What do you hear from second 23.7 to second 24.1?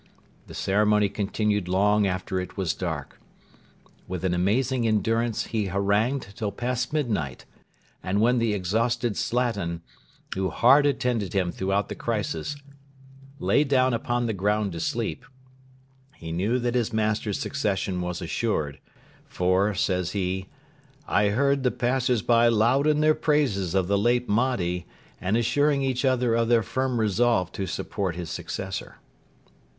of the